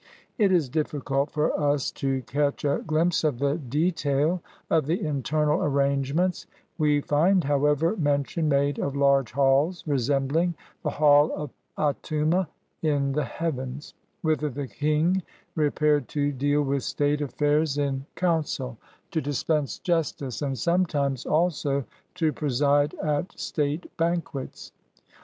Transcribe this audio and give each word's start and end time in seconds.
It 0.39 0.51
is 0.51 0.67
difficult 0.67 1.29
for 1.29 1.55
us 1.59 1.91
to 1.91 2.23
catch 2.23 2.65
a 2.65 2.83
glimpse 2.87 3.23
of 3.23 3.37
the 3.37 3.57
detail 3.59 4.41
of 4.67 4.87
the 4.87 4.99
internal 4.99 5.63
arrange 5.63 6.15
ments: 6.15 6.47
we 6.79 7.01
find, 7.01 7.43
however, 7.43 7.95
mention 7.97 8.49
made 8.49 8.79
of 8.79 8.95
large 8.95 9.31
halls 9.33 9.83
"resembling 9.85 10.55
the 10.81 10.89
hall 10.89 11.31
of 11.35 11.51
Atumu 11.77 12.47
in 12.81 13.11
the 13.11 13.25
heavens," 13.25 13.93
whither 14.23 14.49
the 14.49 14.67
king 14.67 15.21
repaired 15.53 16.07
to 16.07 16.31
deal 16.31 16.63
with 16.63 16.81
state 16.81 17.21
affairs 17.21 17.77
in 17.77 18.07
coun 18.15 18.41
cil, 18.43 18.77
to 19.11 19.21
dispense 19.21 19.77
justice 19.77 20.41
and 20.41 20.57
sometimes 20.57 21.27
also 21.27 21.85
to 22.15 22.33
preside 22.33 22.95
at 23.03 23.37
state 23.39 23.85
banquets. 23.97 24.71